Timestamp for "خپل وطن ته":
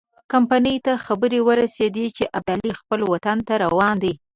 2.79-3.53